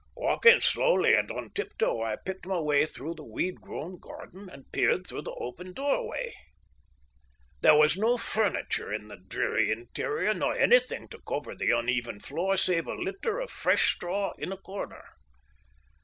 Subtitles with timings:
[0.15, 4.65] Walking slowly and on tiptoe, I picked my way through the weed grown garden, and
[4.71, 6.33] peered through the open doorway.
[7.61, 12.57] There was no furniture in the dreary interior, nor anything to cover the uneven floor
[12.57, 15.05] save a litter of fresh straw in a corner.